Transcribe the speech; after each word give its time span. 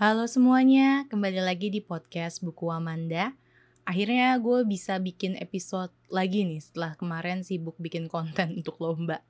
Halo 0.00 0.24
semuanya, 0.24 1.04
kembali 1.12 1.44
lagi 1.44 1.68
di 1.68 1.84
podcast 1.84 2.40
Buku 2.40 2.72
Amanda. 2.72 3.36
Akhirnya 3.84 4.32
gue 4.40 4.64
bisa 4.64 4.96
bikin 4.96 5.36
episode 5.36 5.92
lagi 6.08 6.40
nih 6.48 6.56
setelah 6.56 6.96
kemarin 6.96 7.44
sibuk 7.44 7.76
bikin 7.76 8.08
konten 8.08 8.48
untuk 8.64 8.80
lomba. 8.80 9.20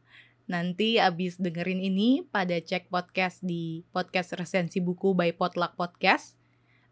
Nanti 0.47 1.03
abis 1.03 1.43
dengerin 1.43 1.83
ini 1.83 2.23
pada 2.23 2.55
cek 2.55 2.87
podcast 2.87 3.43
di 3.43 3.83
podcast 3.91 4.39
resensi 4.39 4.79
buku 4.79 5.11
by 5.11 5.35
Potluck 5.35 5.75
Podcast. 5.75 6.39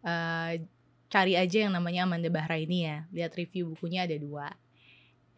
Uh, 0.03 0.59
cari 1.07 1.39
aja 1.39 1.71
yang 1.71 1.79
namanya 1.79 2.03
Amanda 2.03 2.35
Bahraini 2.35 2.83
ya. 2.83 3.07
Lihat 3.15 3.39
review 3.39 3.79
bukunya 3.79 4.11
ada 4.11 4.19
dua. 4.19 4.59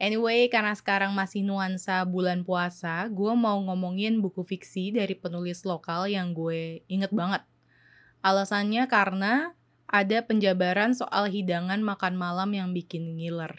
Anyway, 0.00 0.48
karena 0.48 0.72
sekarang 0.72 1.12
masih 1.12 1.44
nuansa 1.44 2.00
bulan 2.08 2.40
puasa, 2.48 3.04
gue 3.04 3.32
mau 3.36 3.60
ngomongin 3.68 4.16
buku 4.24 4.40
fiksi 4.48 4.96
dari 4.96 5.12
penulis 5.12 5.60
lokal 5.68 6.08
yang 6.08 6.32
gue 6.32 6.80
inget 6.88 7.12
banget 7.12 7.44
Alasannya 8.20 8.84
karena 8.84 9.56
ada 9.88 10.20
penjabaran 10.20 10.92
soal 10.92 11.32
hidangan 11.32 11.80
makan 11.80 12.20
malam 12.20 12.52
yang 12.52 12.76
bikin 12.76 13.16
ngiler. 13.16 13.56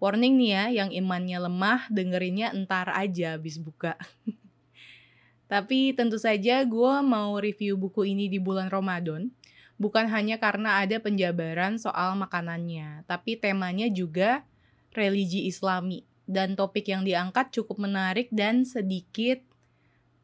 Warning 0.00 0.40
nih 0.40 0.50
ya, 0.50 0.64
yang 0.84 0.90
imannya 0.92 1.38
lemah 1.44 1.88
dengerinnya 1.92 2.56
entar 2.56 2.88
aja 2.92 3.36
habis 3.36 3.60
buka. 3.60 4.00
Tapi 5.52 5.92
tentu 5.92 6.16
saja 6.16 6.64
gue 6.64 6.94
mau 7.04 7.36
review 7.36 7.76
buku 7.76 8.08
ini 8.16 8.32
di 8.32 8.40
bulan 8.40 8.72
Ramadan, 8.72 9.28
bukan 9.76 10.08
hanya 10.08 10.40
karena 10.40 10.80
ada 10.80 10.96
penjabaran 10.98 11.78
soal 11.78 12.18
makanannya, 12.18 13.06
tapi 13.06 13.38
temanya 13.38 13.86
juga 13.86 14.42
religi 14.90 15.46
islami. 15.46 16.02
Dan 16.26 16.58
topik 16.58 16.90
yang 16.90 17.06
diangkat 17.06 17.54
cukup 17.54 17.86
menarik 17.86 18.26
dan 18.34 18.66
sedikit 18.66 19.38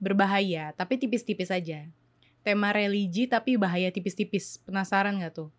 berbahaya, 0.02 0.74
tapi 0.74 0.98
tipis-tipis 0.98 1.54
saja 1.54 1.86
tema 2.42 2.74
religi 2.74 3.30
tapi 3.30 3.54
bahaya 3.54 3.88
tipis-tipis. 3.88 4.58
Penasaran 4.66 5.22
gak 5.22 5.38
tuh? 5.38 5.50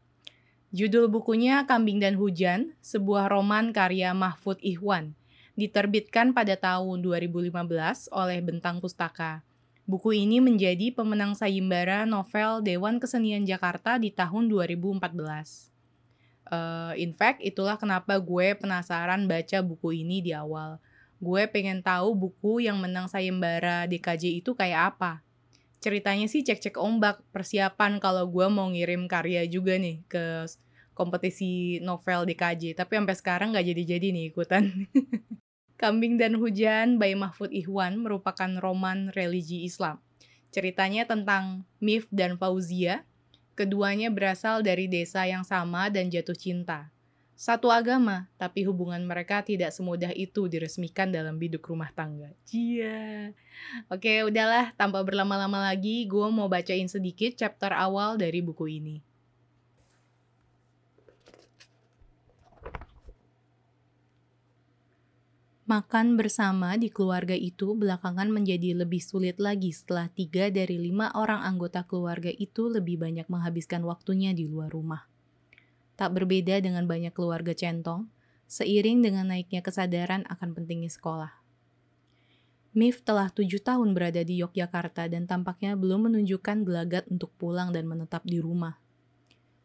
Judul 0.75 1.07
bukunya 1.07 1.63
Kambing 1.63 2.03
dan 2.03 2.19
Hujan, 2.19 2.75
sebuah 2.83 3.31
roman 3.31 3.71
karya 3.71 4.11
Mahfud 4.11 4.59
Ihwan. 4.59 5.15
Diterbitkan 5.53 6.33
pada 6.33 6.57
tahun 6.57 7.05
2015 7.05 7.53
oleh 8.09 8.39
Bentang 8.41 8.81
Pustaka. 8.81 9.45
Buku 9.85 10.17
ini 10.17 10.41
menjadi 10.41 10.89
pemenang 10.89 11.37
sayembara 11.37 12.09
novel 12.09 12.65
Dewan 12.65 12.97
Kesenian 12.97 13.45
Jakarta 13.45 14.01
di 14.01 14.09
tahun 14.09 14.49
2014. 14.49 15.69
Uh, 16.49 16.93
in 16.97 17.13
fact, 17.13 17.43
itulah 17.45 17.77
kenapa 17.77 18.17
gue 18.17 18.57
penasaran 18.57 19.29
baca 19.29 19.59
buku 19.61 20.01
ini 20.01 20.25
di 20.25 20.33
awal. 20.33 20.81
Gue 21.21 21.45
pengen 21.45 21.85
tahu 21.85 22.17
buku 22.17 22.65
yang 22.65 22.81
menang 22.81 23.05
sayembara 23.05 23.85
DKJ 23.85 24.41
itu 24.41 24.57
kayak 24.57 24.97
apa 24.97 25.21
ceritanya 25.83 26.31
sih 26.31 26.47
cek-cek 26.47 26.79
ombak 26.79 27.19
persiapan 27.35 27.99
kalau 27.99 28.23
gue 28.31 28.47
mau 28.47 28.71
ngirim 28.71 29.11
karya 29.11 29.43
juga 29.43 29.75
nih 29.75 29.99
ke 30.07 30.47
kompetisi 30.95 31.83
novel 31.83 32.23
di 32.23 32.39
KJ 32.39 32.79
tapi 32.79 32.95
sampai 32.95 33.15
sekarang 33.19 33.51
nggak 33.51 33.67
jadi-jadi 33.75 34.07
nih 34.15 34.25
ikutan. 34.31 34.63
Kambing 35.81 36.15
dan 36.15 36.39
Hujan 36.39 36.95
by 36.95 37.11
Mahfud 37.19 37.51
Ihwan 37.51 37.99
merupakan 37.99 38.47
roman 38.63 39.11
religi 39.11 39.67
Islam. 39.67 39.99
Ceritanya 40.55 41.03
tentang 41.03 41.67
Mif 41.83 42.07
dan 42.07 42.39
Fauzia 42.39 43.03
keduanya 43.59 44.07
berasal 44.07 44.63
dari 44.63 44.87
desa 44.87 45.27
yang 45.27 45.43
sama 45.43 45.91
dan 45.91 46.07
jatuh 46.07 46.37
cinta 46.37 46.93
satu 47.33 47.73
agama, 47.73 48.29
tapi 48.37 48.61
hubungan 48.63 49.01
mereka 49.03 49.41
tidak 49.41 49.73
semudah 49.73 50.13
itu 50.13 50.45
diresmikan 50.45 51.09
dalam 51.09 51.41
biduk 51.41 51.65
rumah 51.65 51.89
tangga. 51.89 52.29
Cia. 52.45 53.33
Oke, 53.89 54.21
udahlah, 54.21 54.71
tanpa 54.77 55.01
berlama-lama 55.01 55.65
lagi, 55.65 56.05
gue 56.05 56.27
mau 56.29 56.45
bacain 56.45 56.85
sedikit 56.85 57.33
chapter 57.33 57.73
awal 57.73 58.21
dari 58.21 58.39
buku 58.45 58.65
ini. 58.69 58.97
Makan 65.63 66.19
bersama 66.19 66.75
di 66.75 66.91
keluarga 66.91 67.33
itu 67.33 67.71
belakangan 67.71 68.27
menjadi 68.27 68.75
lebih 68.83 68.99
sulit 68.99 69.39
lagi 69.39 69.71
setelah 69.71 70.11
tiga 70.11 70.51
dari 70.51 70.75
lima 70.75 71.07
orang 71.15 71.39
anggota 71.39 71.87
keluarga 71.87 72.29
itu 72.29 72.67
lebih 72.67 72.99
banyak 72.99 73.25
menghabiskan 73.31 73.81
waktunya 73.87 74.35
di 74.35 74.43
luar 74.43 74.67
rumah. 74.67 75.12
Tak 76.03 76.19
berbeda 76.19 76.59
dengan 76.59 76.83
banyak 76.83 77.15
keluarga 77.15 77.55
centong, 77.55 78.11
seiring 78.51 78.99
dengan 78.99 79.31
naiknya 79.31 79.63
kesadaran 79.63 80.27
akan 80.27 80.51
pentingnya 80.51 80.91
sekolah. 80.91 81.31
Mif 82.75 83.07
telah 83.07 83.31
tujuh 83.31 83.63
tahun 83.63 83.95
berada 83.95 84.19
di 84.19 84.43
Yogyakarta 84.43 85.07
dan 85.07 85.31
tampaknya 85.31 85.79
belum 85.79 86.11
menunjukkan 86.11 86.67
gelagat 86.67 87.07
untuk 87.07 87.31
pulang 87.39 87.71
dan 87.71 87.87
menetap 87.87 88.19
di 88.27 88.43
rumah. 88.43 88.83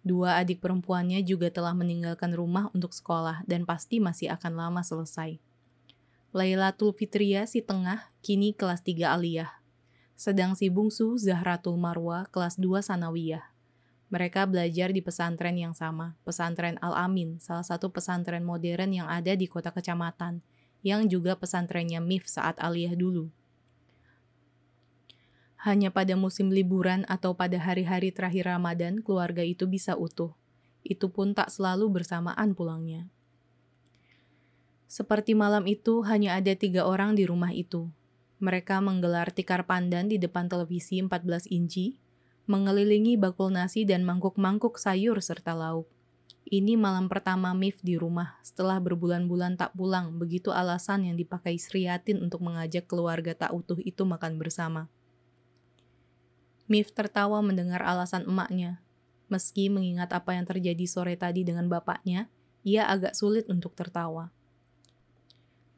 Dua 0.06 0.38
adik 0.38 0.62
perempuannya 0.62 1.27
juga 1.27 1.50
telah 1.50 1.75
meninggalkan 1.75 2.31
rumah 2.31 2.71
untuk 2.71 2.94
sekolah 2.94 3.43
dan 3.50 3.66
pasti 3.66 3.98
masih 3.98 4.31
akan 4.31 4.62
lama 4.62 4.87
selesai. 4.87 5.43
Lailatul 6.31 6.94
Fitria 6.94 7.50
si 7.50 7.66
tengah 7.66 8.15
kini 8.22 8.54
kelas 8.54 8.87
3 8.87 9.10
aliyah. 9.10 9.59
Sedang 10.15 10.54
si 10.54 10.71
bungsu 10.71 11.19
Zahratul 11.19 11.82
Marwa 11.82 12.31
kelas 12.31 12.62
2 12.62 12.78
sanawiyah. 12.78 13.58
Mereka 14.09 14.49
belajar 14.49 14.89
di 14.89 15.05
pesantren 15.05 15.61
yang 15.61 15.77
sama, 15.77 16.17
pesantren 16.25 16.81
Al-Amin, 16.81 17.37
salah 17.45 17.65
satu 17.65 17.93
pesantren 17.93 18.41
modern 18.41 18.89
yang 18.89 19.09
ada 19.09 19.37
di 19.37 19.45
kota 19.45 19.69
kecamatan, 19.69 20.41
yang 20.81 21.05
juga 21.13 21.37
pesantrennya 21.37 22.01
MIF 22.01 22.25
saat 22.25 22.57
aliyah 22.57 22.97
dulu. 22.97 23.29
Hanya 25.61 25.93
pada 25.93 26.17
musim 26.17 26.49
liburan 26.49 27.05
atau 27.05 27.37
pada 27.37 27.61
hari-hari 27.61 28.09
terakhir 28.09 28.49
Ramadan, 28.49 29.05
keluarga 29.05 29.45
itu 29.45 29.69
bisa 29.69 29.99
utuh. 29.99 30.33
Itu 30.87 31.13
pun 31.13 31.37
tak 31.37 31.53
selalu 31.53 31.91
bersamaan 32.01 32.57
pulangnya. 32.57 33.11
Seperti 34.89 35.37
malam 35.37 35.69
itu, 35.69 36.01
hanya 36.09 36.41
ada 36.41 36.57
tiga 36.57 36.89
orang 36.89 37.13
di 37.13 37.29
rumah 37.29 37.53
itu. 37.53 37.93
Mereka 38.41 38.81
menggelar 38.81 39.29
tikar 39.35 39.69
pandan 39.69 40.09
di 40.09 40.17
depan 40.17 40.49
televisi 40.49 41.03
14 41.03 41.51
inci, 41.53 41.99
mengelilingi 42.48 43.20
bakul 43.20 43.53
nasi 43.53 43.84
dan 43.84 44.09
mangkuk-mangkuk 44.09 44.81
sayur 44.81 45.20
serta 45.20 45.53
lauk. 45.53 45.84
Ini 46.48 46.81
malam 46.81 47.12
pertama 47.12 47.53
Mif 47.53 47.84
di 47.84 48.00
rumah 48.00 48.41
setelah 48.41 48.81
berbulan-bulan 48.81 49.60
tak 49.60 49.76
pulang, 49.76 50.16
begitu 50.16 50.48
alasan 50.48 51.04
yang 51.04 51.20
dipakai 51.20 51.60
Sriatin 51.60 52.25
untuk 52.25 52.41
mengajak 52.41 52.88
keluarga 52.88 53.36
tak 53.36 53.53
utuh 53.53 53.76
itu 53.84 54.00
makan 54.09 54.41
bersama. 54.41 54.88
Mif 56.64 56.88
tertawa 56.97 57.44
mendengar 57.44 57.84
alasan 57.84 58.25
emaknya. 58.25 58.80
Meski 59.28 59.69
mengingat 59.69 60.09
apa 60.16 60.32
yang 60.32 60.48
terjadi 60.48 60.88
sore 60.88 61.20
tadi 61.20 61.44
dengan 61.44 61.69
bapaknya, 61.69 62.32
ia 62.65 62.88
agak 62.88 63.12
sulit 63.12 63.44
untuk 63.53 63.76
tertawa. 63.76 64.32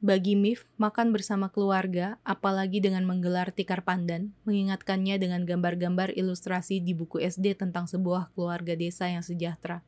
Bagi 0.01 0.33
Mif, 0.33 0.65
makan 0.81 1.13
bersama 1.13 1.53
keluarga, 1.53 2.17
apalagi 2.25 2.81
dengan 2.81 3.05
menggelar 3.05 3.53
tikar 3.53 3.85
pandan, 3.85 4.33
mengingatkannya 4.49 5.21
dengan 5.21 5.45
gambar-gambar 5.45 6.17
ilustrasi 6.17 6.81
di 6.81 6.97
buku 6.97 7.21
SD 7.21 7.53
tentang 7.61 7.85
sebuah 7.85 8.33
keluarga 8.33 8.73
desa 8.73 9.13
yang 9.13 9.21
sejahtera. 9.21 9.85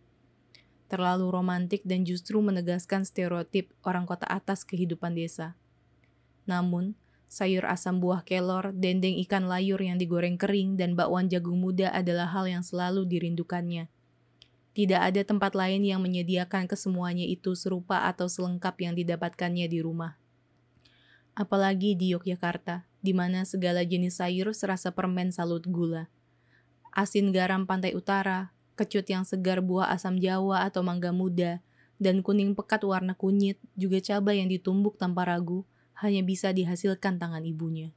Terlalu 0.93 1.33
romantik 1.33 1.81
dan 1.89 2.05
justru 2.05 2.45
menegaskan 2.45 3.09
stereotip 3.09 3.73
orang 3.89 4.05
kota 4.05 4.29
atas 4.29 4.69
kehidupan 4.69 5.17
desa. 5.17 5.57
Namun, 6.45 6.93
sayur 7.33 7.65
asam 7.65 7.97
buah 7.97 8.21
kelor, 8.21 8.77
dendeng 8.77 9.17
ikan 9.25 9.49
layur 9.49 9.81
yang 9.81 9.97
digoreng 9.97 10.37
kering, 10.37 10.77
dan 10.77 10.93
bakwan 10.93 11.33
jagung 11.33 11.57
muda 11.57 11.89
adalah 11.89 12.29
hal 12.29 12.45
yang 12.45 12.61
selalu 12.61 13.09
dirindukannya– 13.09 13.89
tidak 14.73 15.13
ada 15.13 15.21
tempat 15.21 15.53
lain 15.53 15.85
yang 15.85 16.01
menyediakan 16.01 16.65
kesemuanya 16.65 17.29
itu 17.29 17.53
serupa 17.53 18.09
atau 18.09 18.25
selengkap 18.25 18.73
yang 18.81 18.97
didapatkannya 18.97 19.69
di 19.69 19.85
rumah. 19.85 20.17
Apalagi 21.37 21.93
di 21.93 22.17
Yogyakarta, 22.17 22.89
di 23.05 23.13
mana 23.13 23.45
segala 23.45 23.85
jenis 23.85 24.21
sayur 24.21 24.53
serasa 24.57 24.93
permen 24.93 25.29
salut 25.29 25.65
gula. 25.69 26.09
Asin 26.93 27.33
garam 27.33 27.69
pantai 27.69 27.93
utara, 27.93 28.53
kecut 28.77 29.09
yang 29.09 29.25
segar 29.29 29.61
buah 29.61 29.93
asam 29.93 30.17
jawa 30.17 30.65
atau 30.65 30.81
mangga 30.81 31.13
muda, 31.13 31.61
dan 32.01 32.21
kuning 32.21 32.53
pekat 32.57 32.85
warna 32.85 33.13
kunyit, 33.13 33.61
juga 33.77 34.01
cabai 34.01 34.41
yang 34.45 34.49
ditumbuk 34.49 34.97
tanpa 34.97 35.29
ragu, 35.29 35.65
hanya 36.01 36.25
bisa 36.25 36.53
dihasilkan 36.53 37.21
tangan 37.21 37.45
ibunya. 37.45 37.93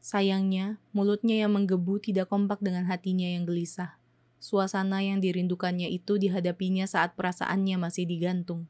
Sayangnya, 0.00 0.80
mulutnya 0.96 1.44
yang 1.44 1.52
menggebu 1.52 2.00
tidak 2.00 2.32
kompak 2.32 2.64
dengan 2.64 2.88
hatinya 2.88 3.28
yang 3.28 3.44
gelisah. 3.44 3.99
Suasana 4.40 5.04
yang 5.04 5.20
dirindukannya 5.20 5.92
itu 5.92 6.16
dihadapinya 6.16 6.88
saat 6.88 7.12
perasaannya 7.12 7.76
masih 7.76 8.08
digantung. 8.08 8.64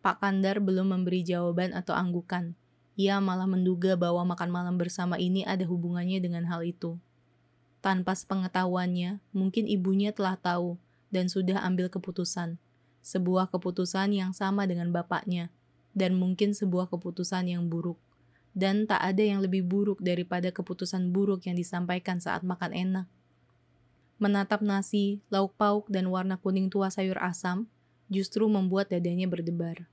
Pak 0.00 0.24
Kandar 0.24 0.56
belum 0.64 0.88
memberi 0.88 1.20
jawaban 1.20 1.76
atau 1.76 1.92
anggukan. 1.92 2.56
Ia 2.96 3.20
malah 3.20 3.44
menduga 3.44 3.92
bahwa 3.92 4.24
makan 4.32 4.48
malam 4.48 4.80
bersama 4.80 5.20
ini 5.20 5.44
ada 5.44 5.68
hubungannya 5.68 6.16
dengan 6.16 6.48
hal 6.48 6.64
itu. 6.64 6.96
Tanpa 7.84 8.16
sepengetahuannya, 8.16 9.20
mungkin 9.36 9.68
ibunya 9.68 10.16
telah 10.16 10.40
tahu 10.40 10.80
dan 11.12 11.28
sudah 11.28 11.60
ambil 11.60 11.92
keputusan. 11.92 12.56
Sebuah 13.04 13.52
keputusan 13.52 14.16
yang 14.16 14.32
sama 14.32 14.64
dengan 14.64 14.96
bapaknya, 14.96 15.52
dan 15.92 16.16
mungkin 16.16 16.56
sebuah 16.56 16.88
keputusan 16.88 17.52
yang 17.52 17.68
buruk. 17.68 18.00
Dan 18.56 18.88
tak 18.88 19.04
ada 19.04 19.20
yang 19.20 19.44
lebih 19.44 19.60
buruk 19.60 20.00
daripada 20.00 20.48
keputusan 20.48 21.12
buruk 21.12 21.44
yang 21.44 21.56
disampaikan 21.56 22.16
saat 22.16 22.40
makan 22.40 22.72
enak 22.72 23.06
Menatap 24.22 24.62
nasi, 24.62 25.18
lauk 25.34 25.58
pauk, 25.58 25.90
dan 25.90 26.06
warna 26.06 26.38
kuning 26.38 26.70
tua 26.70 26.94
sayur 26.94 27.18
asam 27.18 27.66
justru 28.06 28.46
membuat 28.46 28.86
dadanya 28.94 29.26
berdebar. 29.26 29.90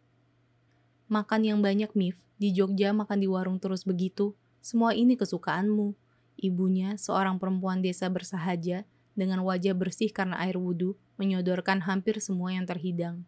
Makan 1.09 1.41
yang 1.49 1.65
banyak, 1.65 1.89
Mif. 1.97 2.13
Di 2.37 2.53
Jogja 2.53 2.93
makan 2.93 3.25
di 3.25 3.25
warung 3.25 3.57
terus 3.57 3.81
begitu. 3.81 4.37
Semua 4.61 4.93
ini 4.93 5.17
kesukaanmu. 5.17 5.97
Ibunya, 6.37 6.93
seorang 7.01 7.41
perempuan 7.41 7.81
desa 7.81 8.05
bersahaja, 8.05 8.85
dengan 9.17 9.41
wajah 9.41 9.73
bersih 9.73 10.13
karena 10.13 10.37
air 10.45 10.61
wudhu, 10.61 10.93
menyodorkan 11.17 11.81
hampir 11.89 12.21
semua 12.21 12.53
yang 12.53 12.69
terhidang. 12.69 13.25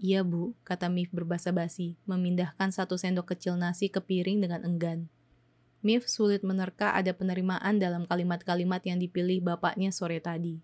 Iya 0.00 0.24
bu, 0.24 0.56
kata 0.64 0.88
Mif 0.88 1.12
berbasa 1.12 1.52
basi, 1.52 2.00
memindahkan 2.08 2.72
satu 2.72 2.96
sendok 2.96 3.36
kecil 3.36 3.60
nasi 3.60 3.92
ke 3.92 4.00
piring 4.00 4.40
dengan 4.40 4.64
enggan. 4.64 5.12
Mif 5.80 6.04
sulit 6.04 6.44
menerka 6.44 6.92
ada 6.92 7.16
penerimaan 7.16 7.80
dalam 7.80 8.04
kalimat-kalimat 8.04 8.84
yang 8.84 9.00
dipilih 9.00 9.40
bapaknya 9.40 9.88
sore 9.88 10.20
tadi. 10.20 10.60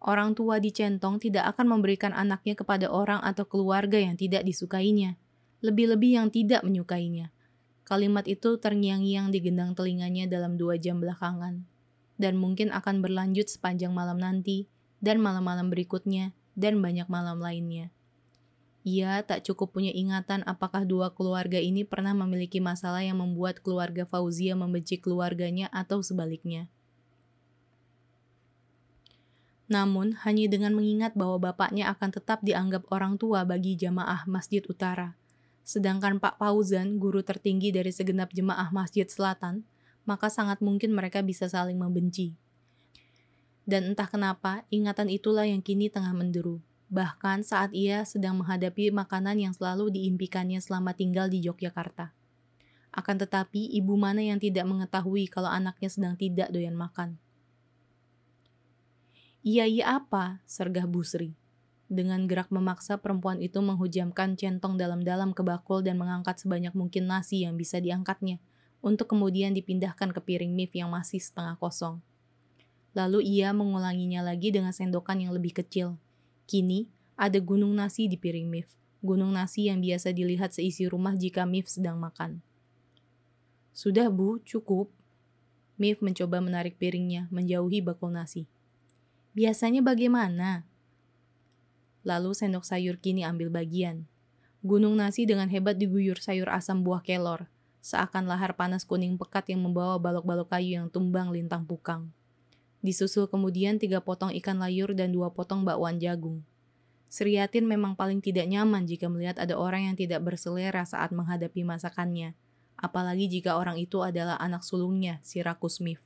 Orang 0.00 0.32
tua 0.32 0.60
di 0.60 0.72
centong 0.72 1.20
tidak 1.20 1.56
akan 1.56 1.76
memberikan 1.76 2.12
anaknya 2.16 2.56
kepada 2.56 2.88
orang 2.88 3.20
atau 3.20 3.44
keluarga 3.44 4.00
yang 4.00 4.16
tidak 4.16 4.44
disukainya, 4.44 5.16
lebih-lebih 5.60 6.20
yang 6.20 6.28
tidak 6.32 6.64
menyukainya. 6.64 7.32
Kalimat 7.84 8.24
itu 8.24 8.56
terngiang-ngiang 8.56 9.28
di 9.28 9.44
gendang 9.44 9.76
telinganya 9.76 10.24
dalam 10.24 10.56
dua 10.56 10.80
jam 10.80 11.04
belakangan, 11.04 11.64
dan 12.16 12.34
mungkin 12.36 12.72
akan 12.72 13.04
berlanjut 13.04 13.48
sepanjang 13.48 13.92
malam 13.92 14.16
nanti 14.16 14.68
dan 15.04 15.20
malam-malam 15.20 15.68
berikutnya 15.68 16.32
dan 16.56 16.80
banyak 16.80 17.08
malam 17.08 17.40
lainnya. 17.40 17.92
Ia 18.80 19.20
tak 19.20 19.44
cukup 19.44 19.76
punya 19.76 19.92
ingatan 19.92 20.40
apakah 20.48 20.88
dua 20.88 21.12
keluarga 21.12 21.60
ini 21.60 21.84
pernah 21.84 22.16
memiliki 22.16 22.64
masalah 22.64 23.04
yang 23.04 23.20
membuat 23.20 23.60
keluarga 23.60 24.08
Fauzia 24.08 24.56
membenci 24.56 24.96
keluarganya 24.96 25.68
atau 25.68 26.00
sebaliknya. 26.00 26.72
Namun, 29.70 30.18
hanya 30.26 30.50
dengan 30.50 30.74
mengingat 30.74 31.14
bahwa 31.14 31.52
bapaknya 31.52 31.92
akan 31.94 32.10
tetap 32.10 32.42
dianggap 32.42 32.90
orang 32.90 33.20
tua 33.20 33.46
bagi 33.46 33.78
jamaah 33.78 34.26
Masjid 34.26 34.64
Utara. 34.66 35.14
Sedangkan 35.62 36.18
Pak 36.18 36.42
Fauzan, 36.42 36.98
guru 36.98 37.22
tertinggi 37.22 37.70
dari 37.70 37.94
segenap 37.94 38.34
jemaah 38.34 38.66
Masjid 38.74 39.06
Selatan, 39.06 39.62
maka 40.02 40.26
sangat 40.26 40.58
mungkin 40.58 40.90
mereka 40.90 41.22
bisa 41.22 41.46
saling 41.46 41.78
membenci. 41.78 42.34
Dan 43.62 43.94
entah 43.94 44.10
kenapa, 44.10 44.66
ingatan 44.74 45.06
itulah 45.06 45.46
yang 45.46 45.62
kini 45.62 45.86
tengah 45.86 46.10
menderu. 46.10 46.58
Bahkan 46.90 47.46
saat 47.46 47.70
ia 47.70 48.02
sedang 48.02 48.42
menghadapi 48.42 48.90
makanan 48.90 49.38
yang 49.38 49.54
selalu 49.54 49.94
diimpikannya 49.94 50.58
selama 50.58 50.90
tinggal 50.90 51.30
di 51.30 51.38
Yogyakarta. 51.38 52.10
Akan 52.90 53.14
tetapi, 53.14 53.70
ibu 53.78 53.94
mana 53.94 54.18
yang 54.18 54.42
tidak 54.42 54.66
mengetahui 54.66 55.30
kalau 55.30 55.46
anaknya 55.46 55.86
sedang 55.86 56.18
tidak 56.18 56.50
doyan 56.50 56.74
makan? 56.74 57.14
Iya 59.46 59.70
iya 59.70 59.84
apa? 60.02 60.42
sergah 60.50 60.90
Busri. 60.90 61.38
Dengan 61.86 62.26
gerak 62.26 62.50
memaksa 62.50 62.98
perempuan 62.98 63.38
itu 63.38 63.62
menghujamkan 63.62 64.34
centong 64.34 64.74
dalam-dalam 64.74 65.30
ke 65.30 65.46
bakul 65.46 65.86
dan 65.86 65.94
mengangkat 65.94 66.42
sebanyak 66.42 66.74
mungkin 66.74 67.06
nasi 67.06 67.46
yang 67.46 67.54
bisa 67.54 67.78
diangkatnya, 67.78 68.42
untuk 68.82 69.14
kemudian 69.14 69.54
dipindahkan 69.54 70.10
ke 70.10 70.20
piring 70.22 70.50
mif 70.54 70.74
yang 70.74 70.90
masih 70.90 71.22
setengah 71.22 71.54
kosong. 71.54 72.02
Lalu 72.98 73.22
ia 73.22 73.54
mengulanginya 73.54 74.26
lagi 74.26 74.50
dengan 74.50 74.74
sendokan 74.74 75.22
yang 75.22 75.30
lebih 75.30 75.54
kecil. 75.62 75.94
Kini, 76.50 76.90
ada 77.14 77.38
gunung 77.38 77.70
nasi 77.78 78.10
di 78.10 78.18
piring 78.18 78.50
Mif. 78.50 78.74
Gunung 79.06 79.30
nasi 79.30 79.70
yang 79.70 79.78
biasa 79.78 80.10
dilihat 80.10 80.50
seisi 80.50 80.90
rumah 80.90 81.14
jika 81.14 81.46
Mif 81.46 81.70
sedang 81.70 82.02
makan. 82.02 82.42
Sudah 83.70 84.10
bu, 84.10 84.42
cukup. 84.42 84.90
Mif 85.78 86.02
mencoba 86.02 86.42
menarik 86.42 86.74
piringnya, 86.74 87.30
menjauhi 87.30 87.78
bakul 87.78 88.10
nasi. 88.10 88.50
Biasanya 89.30 89.78
bagaimana? 89.78 90.66
Lalu 92.02 92.34
sendok 92.34 92.66
sayur 92.66 92.98
kini 92.98 93.22
ambil 93.22 93.46
bagian. 93.46 94.10
Gunung 94.66 94.98
nasi 94.98 95.30
dengan 95.30 95.46
hebat 95.54 95.78
diguyur 95.78 96.18
sayur 96.18 96.50
asam 96.50 96.82
buah 96.82 97.06
kelor, 97.06 97.46
seakan 97.78 98.26
lahar 98.26 98.58
panas 98.58 98.82
kuning 98.82 99.14
pekat 99.14 99.54
yang 99.54 99.62
membawa 99.62 100.02
balok-balok 100.02 100.50
kayu 100.50 100.82
yang 100.82 100.90
tumbang 100.90 101.30
lintang 101.30 101.62
pukang. 101.62 102.10
Disusul 102.80 103.28
kemudian 103.28 103.76
tiga 103.76 104.00
potong 104.00 104.32
ikan 104.40 104.56
layur 104.56 104.96
dan 104.96 105.12
dua 105.12 105.28
potong 105.28 105.68
bakwan 105.68 106.00
jagung. 106.00 106.40
Sriatin 107.12 107.66
memang 107.66 107.98
paling 107.98 108.24
tidak 108.24 108.46
nyaman 108.48 108.86
jika 108.88 109.10
melihat 109.10 109.36
ada 109.36 109.58
orang 109.58 109.92
yang 109.92 109.96
tidak 109.98 110.24
berselera 110.24 110.86
saat 110.86 111.12
menghadapi 111.12 111.60
masakannya, 111.66 112.38
apalagi 112.78 113.26
jika 113.26 113.58
orang 113.58 113.76
itu 113.76 114.00
adalah 114.00 114.38
anak 114.38 114.64
sulungnya, 114.64 115.18
si 115.20 115.42
Mif. 115.82 116.00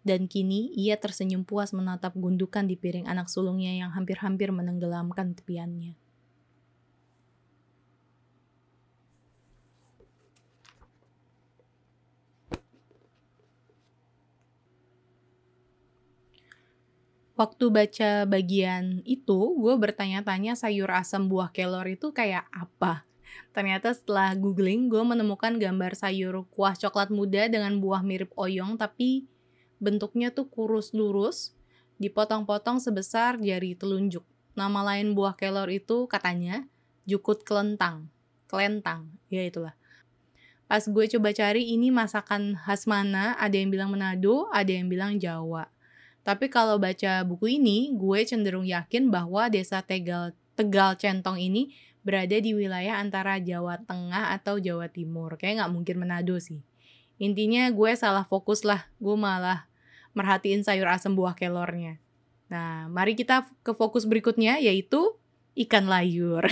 Dan 0.00 0.24
kini 0.24 0.72
ia 0.72 0.96
tersenyum 0.96 1.44
puas 1.44 1.76
menatap 1.76 2.16
gundukan 2.16 2.64
di 2.64 2.80
piring 2.80 3.04
anak 3.04 3.28
sulungnya 3.28 3.76
yang 3.76 3.92
hampir-hampir 3.92 4.48
menenggelamkan 4.48 5.36
tepiannya. 5.36 6.07
Waktu 17.38 17.70
baca 17.70 18.10
bagian 18.26 18.98
itu, 19.06 19.54
gue 19.54 19.74
bertanya-tanya 19.78 20.58
sayur 20.58 20.90
asam 20.90 21.30
buah 21.30 21.54
kelor 21.54 21.86
itu 21.86 22.10
kayak 22.10 22.50
apa. 22.50 23.06
Ternyata 23.54 23.94
setelah 23.94 24.34
googling, 24.34 24.90
gue 24.90 24.98
menemukan 25.06 25.54
gambar 25.54 25.94
sayur 25.94 26.42
kuah 26.50 26.74
coklat 26.74 27.14
muda 27.14 27.46
dengan 27.46 27.78
buah 27.78 28.02
mirip 28.02 28.34
oyong, 28.34 28.74
tapi 28.74 29.30
bentuknya 29.78 30.34
tuh 30.34 30.50
kurus 30.50 30.90
lurus, 30.90 31.54
dipotong-potong 32.02 32.82
sebesar 32.82 33.38
jari 33.38 33.78
telunjuk. 33.78 34.26
Nama 34.58 34.82
lain 34.94 35.14
buah 35.14 35.38
kelor 35.38 35.70
itu 35.70 36.10
katanya 36.10 36.66
jukut 37.06 37.46
kelentang. 37.46 38.10
Kelentang, 38.50 39.14
ya 39.30 39.46
itulah. 39.46 39.78
Pas 40.66 40.82
gue 40.82 41.04
coba 41.14 41.30
cari 41.30 41.70
ini 41.70 41.94
masakan 41.94 42.58
khas 42.58 42.90
mana, 42.90 43.38
ada 43.38 43.54
yang 43.54 43.70
bilang 43.70 43.94
Manado, 43.94 44.50
ada 44.50 44.68
yang 44.74 44.90
bilang 44.90 45.22
Jawa 45.22 45.70
tapi 46.26 46.52
kalau 46.52 46.76
baca 46.76 47.24
buku 47.24 47.56
ini, 47.56 47.92
gue 47.96 48.20
cenderung 48.26 48.66
yakin 48.68 49.08
bahwa 49.08 49.48
desa 49.48 49.80
Tegal, 49.80 50.36
Tegal 50.58 50.98
Centong 51.00 51.40
ini 51.40 51.72
berada 52.04 52.36
di 52.36 52.52
wilayah 52.52 53.00
antara 53.00 53.40
Jawa 53.40 53.80
Tengah 53.84 54.36
atau 54.36 54.60
Jawa 54.60 54.92
Timur. 54.92 55.40
Kayak 55.40 55.64
nggak 55.64 55.72
mungkin 55.72 55.96
Manado 56.00 56.36
sih. 56.36 56.60
Intinya 57.18 57.68
gue 57.72 57.90
salah 57.98 58.28
fokus 58.28 58.62
lah. 58.62 58.86
Gue 59.02 59.16
malah 59.18 59.66
merhatiin 60.14 60.62
sayur 60.62 60.88
asam 60.88 61.18
buah 61.18 61.34
kelornya. 61.34 61.98
Nah, 62.48 62.88
mari 62.88 63.12
kita 63.12 63.44
ke 63.60 63.76
fokus 63.76 64.08
berikutnya 64.08 64.56
yaitu 64.60 65.16
ikan 65.68 65.90
layur. 65.90 66.44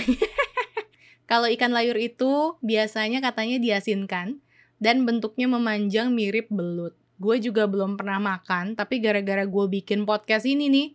Kalau 1.29 1.49
ikan 1.51 1.73
layur 1.75 1.97
itu 1.99 2.55
biasanya 2.63 3.19
katanya 3.19 3.59
diasinkan 3.59 4.39
dan 4.77 5.03
bentuknya 5.03 5.49
memanjang 5.49 6.13
mirip 6.13 6.47
belut 6.53 6.93
gue 7.17 7.35
juga 7.41 7.65
belum 7.65 7.97
pernah 7.97 8.21
makan 8.21 8.77
tapi 8.77 9.01
gara-gara 9.01 9.43
gue 9.45 9.65
bikin 9.81 10.05
podcast 10.05 10.45
ini 10.45 10.69
nih 10.69 10.87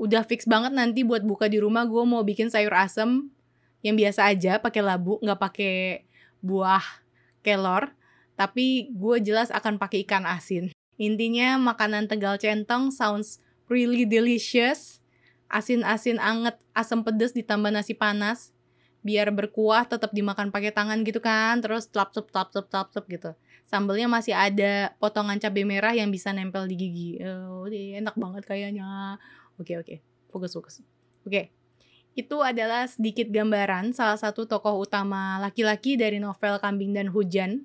udah 0.00 0.24
fix 0.24 0.46
banget 0.46 0.72
nanti 0.72 1.04
buat 1.04 1.26
buka 1.26 1.50
di 1.50 1.60
rumah 1.60 1.84
gue 1.84 2.02
mau 2.06 2.22
bikin 2.22 2.48
sayur 2.48 2.72
asem 2.72 3.28
yang 3.84 3.98
biasa 3.98 4.30
aja 4.30 4.62
pakai 4.62 4.80
labu 4.80 5.18
nggak 5.20 5.40
pakai 5.40 6.06
buah 6.40 6.82
kelor 7.44 7.92
tapi 8.40 8.88
gue 8.96 9.20
jelas 9.20 9.52
akan 9.52 9.76
pakai 9.76 10.00
ikan 10.08 10.24
asin. 10.24 10.72
Intinya 10.96 11.60
makanan 11.60 12.08
tegal 12.08 12.40
centong 12.40 12.88
sounds 12.88 13.36
really 13.68 14.08
delicious. 14.08 15.04
Asin-asin 15.52 16.16
anget 16.16 16.56
asam 16.72 17.04
pedes 17.04 17.36
ditambah 17.36 17.68
nasi 17.68 17.92
panas 17.92 18.56
biar 19.00 19.32
berkuah 19.32 19.88
tetap 19.88 20.12
dimakan 20.12 20.52
pakai 20.52 20.72
tangan 20.76 21.00
gitu 21.04 21.24
kan 21.24 21.58
terus 21.64 21.88
tlap 21.88 22.12
tlap 22.12 22.28
tlap 22.28 22.48
tlap 22.52 22.66
tlap 22.68 22.88
tlap 22.92 23.06
gitu 23.08 23.32
sambelnya 23.70 24.10
masih 24.10 24.34
ada 24.34 24.90
potongan 24.98 25.38
cabai 25.38 25.62
merah 25.62 25.94
yang 25.94 26.10
bisa 26.10 26.34
nempel 26.34 26.66
di 26.66 26.74
gigi. 26.74 27.10
Oh, 27.22 27.70
enak 27.70 28.18
banget 28.18 28.42
kayaknya. 28.42 29.14
Oke, 29.62 29.78
oke. 29.78 30.02
Fokus, 30.34 30.50
fokus. 30.58 30.74
Oke. 31.22 31.54
Itu 32.18 32.42
adalah 32.42 32.90
sedikit 32.90 33.30
gambaran 33.30 33.94
salah 33.94 34.18
satu 34.18 34.50
tokoh 34.50 34.82
utama 34.82 35.38
laki-laki 35.38 35.94
dari 35.94 36.18
novel 36.18 36.58
Kambing 36.58 36.90
dan 36.90 37.06
Hujan. 37.14 37.62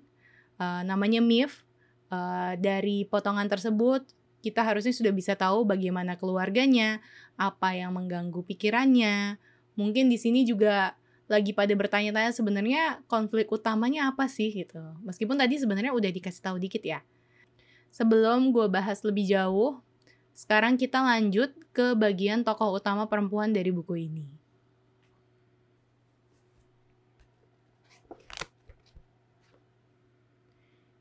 Uh, 0.62 0.86
namanya 0.86 1.26
Mif. 1.26 1.66
Uh, 2.14 2.54
dari 2.62 3.10
potongan 3.10 3.50
tersebut, 3.50 4.06
kita 4.46 4.62
harusnya 4.62 4.94
sudah 4.94 5.10
bisa 5.10 5.34
tahu 5.34 5.66
bagaimana 5.66 6.22
keluarganya, 6.22 7.02
apa 7.34 7.74
yang 7.74 7.98
mengganggu 7.98 8.46
pikirannya. 8.46 9.42
Mungkin 9.74 10.06
di 10.06 10.22
sini 10.22 10.46
juga 10.46 10.94
lagi 11.26 11.58
pada 11.58 11.74
bertanya-tanya 11.74 12.32
sebenarnya 12.34 13.02
konflik 13.10 13.50
utamanya 13.50 14.14
apa 14.14 14.30
sih 14.30 14.54
gitu. 14.54 14.82
Meskipun 15.02 15.38
tadi 15.38 15.58
sebenarnya 15.58 15.94
udah 15.94 16.12
dikasih 16.14 16.42
tahu 16.42 16.58
dikit 16.62 16.86
ya. 16.86 17.02
Sebelum 17.90 18.54
gue 18.54 18.70
bahas 18.70 19.02
lebih 19.02 19.26
jauh, 19.26 19.82
sekarang 20.36 20.78
kita 20.78 21.02
lanjut 21.02 21.56
ke 21.74 21.96
bagian 21.98 22.44
tokoh 22.46 22.78
utama 22.78 23.10
perempuan 23.10 23.56
dari 23.56 23.72
buku 23.72 24.06
ini. 24.06 24.28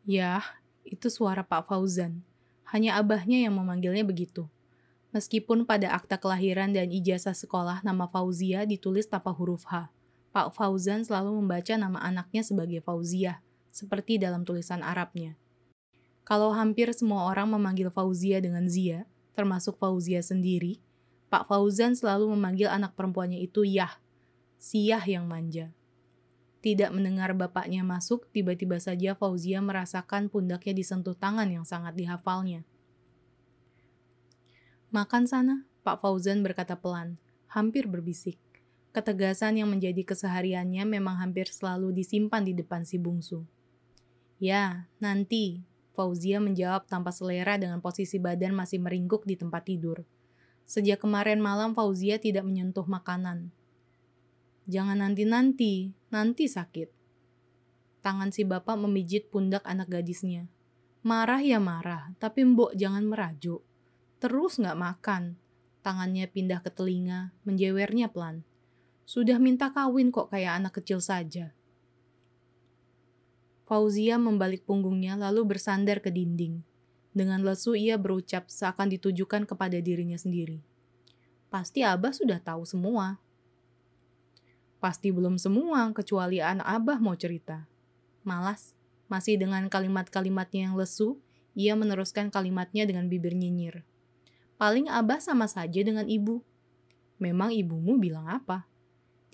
Ya, 0.04 0.44
Itu 0.84 1.08
suara 1.08 1.40
Pak 1.40 1.72
Fauzan. 1.72 2.20
Hanya 2.68 3.00
abahnya 3.00 3.40
yang 3.40 3.56
memanggilnya 3.56 4.04
begitu. 4.04 4.44
Meskipun 5.16 5.64
pada 5.64 5.94
akta 5.96 6.20
kelahiran 6.20 6.74
dan 6.74 6.92
ijazah 6.92 7.32
sekolah 7.32 7.80
nama 7.86 8.04
Fauzia 8.10 8.68
ditulis 8.68 9.08
tanpa 9.08 9.32
huruf 9.32 9.64
H, 9.64 9.88
Pak 10.34 10.50
Fauzan 10.50 11.06
selalu 11.06 11.38
membaca 11.38 11.78
nama 11.78 12.02
anaknya 12.02 12.42
sebagai 12.42 12.82
Fauzia, 12.82 13.38
seperti 13.70 14.18
dalam 14.18 14.42
tulisan 14.42 14.82
Arabnya. 14.82 15.38
Kalau 16.26 16.50
hampir 16.50 16.90
semua 16.90 17.30
orang 17.30 17.54
memanggil 17.54 17.86
Fauzia 17.86 18.42
dengan 18.42 18.66
Zia, 18.66 19.06
termasuk 19.38 19.78
Fauzia 19.78 20.18
sendiri, 20.26 20.82
Pak 21.30 21.46
Fauzan 21.46 21.94
selalu 21.94 22.34
memanggil 22.34 22.66
anak 22.66 22.98
perempuannya 22.98 23.38
itu 23.46 23.62
Yah, 23.62 23.94
Siah 24.58 25.06
yang 25.06 25.30
manja. 25.30 25.70
Tidak 26.66 26.90
mendengar 26.90 27.30
bapaknya 27.38 27.86
masuk, 27.86 28.26
tiba-tiba 28.34 28.82
saja 28.82 29.14
Fauzia 29.14 29.62
merasakan 29.62 30.26
pundaknya 30.26 30.74
disentuh 30.74 31.14
tangan 31.14 31.46
yang 31.46 31.62
sangat 31.62 31.94
dihafalnya. 31.94 32.66
Makan 34.90 35.30
sana, 35.30 35.62
Pak 35.86 36.02
Fauzan 36.02 36.42
berkata 36.42 36.74
pelan, 36.74 37.22
hampir 37.46 37.86
berbisik. 37.86 38.34
Ketegasan 38.94 39.58
yang 39.58 39.74
menjadi 39.74 40.06
kesehariannya 40.06 40.86
memang 40.86 41.18
hampir 41.18 41.50
selalu 41.50 41.90
disimpan 41.90 42.46
di 42.46 42.54
depan 42.54 42.86
si 42.86 42.94
bungsu. 42.94 43.42
Ya, 44.38 44.86
nanti, 45.02 45.66
Fauzia 45.98 46.38
menjawab 46.38 46.86
tanpa 46.86 47.10
selera 47.10 47.58
dengan 47.58 47.82
posisi 47.82 48.22
badan 48.22 48.54
masih 48.54 48.78
meringkuk 48.78 49.26
di 49.26 49.34
tempat 49.34 49.66
tidur. 49.66 50.06
Sejak 50.62 51.02
kemarin 51.02 51.42
malam 51.42 51.74
Fauzia 51.74 52.22
tidak 52.22 52.46
menyentuh 52.46 52.86
makanan. 52.86 53.50
Jangan 54.70 55.02
nanti-nanti, 55.02 55.90
nanti 56.14 56.46
sakit. 56.46 56.86
Tangan 57.98 58.30
si 58.30 58.46
bapak 58.46 58.78
memijit 58.78 59.26
pundak 59.26 59.66
anak 59.66 59.90
gadisnya. 59.90 60.46
Marah 61.02 61.42
ya 61.42 61.58
marah, 61.58 62.14
tapi 62.22 62.46
mbok 62.46 62.78
jangan 62.78 63.02
merajuk. 63.10 63.66
Terus 64.22 64.62
nggak 64.62 64.78
makan. 64.78 65.34
Tangannya 65.82 66.30
pindah 66.30 66.62
ke 66.62 66.70
telinga, 66.70 67.34
menjewernya 67.42 68.08
pelan. 68.14 68.46
Sudah 69.04 69.36
minta 69.36 69.68
kawin 69.68 70.08
kok 70.08 70.32
kayak 70.32 70.64
anak 70.64 70.80
kecil 70.80 71.00
saja. 71.00 71.52
Fauzia 73.64 74.20
membalik 74.20 74.64
punggungnya 74.68 75.16
lalu 75.16 75.56
bersandar 75.56 76.00
ke 76.00 76.12
dinding. 76.12 76.60
Dengan 77.16 77.40
lesu 77.46 77.72
ia 77.78 77.96
berucap 77.96 78.50
seakan 78.50 78.92
ditujukan 78.92 79.48
kepada 79.48 79.80
dirinya 79.80 80.18
sendiri. 80.20 80.60
Pasti 81.48 81.86
Abah 81.86 82.10
sudah 82.10 82.42
tahu 82.42 82.66
semua. 82.66 83.22
Pasti 84.82 85.14
belum 85.14 85.40
semua, 85.40 85.88
kecuali 85.94 86.42
anak 86.42 86.66
Abah 86.66 86.98
mau 86.98 87.16
cerita. 87.16 87.64
Malas, 88.26 88.74
masih 89.06 89.38
dengan 89.38 89.64
kalimat-kalimatnya 89.70 90.68
yang 90.68 90.74
lesu, 90.76 91.16
ia 91.54 91.78
meneruskan 91.78 92.28
kalimatnya 92.34 92.84
dengan 92.84 93.06
bibir 93.06 93.32
nyinyir. 93.32 93.86
Paling 94.58 94.90
Abah 94.90 95.22
sama 95.22 95.46
saja 95.46 95.80
dengan 95.80 96.10
ibu. 96.10 96.42
Memang 97.22 97.54
ibumu 97.54 97.96
bilang 97.96 98.26
apa? 98.26 98.66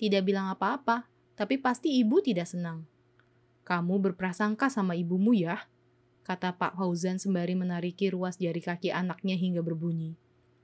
Tidak 0.01 0.25
bilang 0.25 0.49
apa-apa, 0.49 1.05
tapi 1.37 1.61
pasti 1.61 2.01
ibu 2.01 2.17
tidak 2.25 2.49
senang. 2.49 2.89
Kamu 3.61 4.01
berprasangka 4.01 4.73
sama 4.73 4.97
ibumu 4.97 5.37
ya, 5.37 5.69
kata 6.25 6.57
Pak 6.57 6.73
Fauzan 6.73 7.21
sembari 7.21 7.53
menariki 7.53 8.09
ruas 8.09 8.41
jari 8.41 8.65
kaki 8.65 8.89
anaknya 8.89 9.37
hingga 9.37 9.61
berbunyi. 9.61 10.17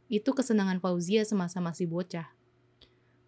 Itu 0.09 0.33
kesenangan 0.33 0.81
Fauzia 0.81 1.21
semasa 1.21 1.61
masih 1.61 1.85
bocah. 1.85 2.33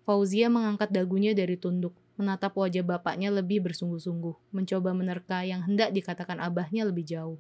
Fauzia 0.10 0.50
mengangkat 0.50 0.90
dagunya 0.90 1.38
dari 1.38 1.54
tunduk, 1.62 1.94
menatap 2.18 2.58
wajah 2.58 2.82
bapaknya 2.82 3.30
lebih 3.30 3.62
bersungguh-sungguh, 3.70 4.50
mencoba 4.50 4.98
menerka 4.98 5.46
yang 5.46 5.62
hendak 5.62 5.94
dikatakan 5.94 6.42
abahnya 6.42 6.90
lebih 6.90 7.06
jauh. 7.06 7.38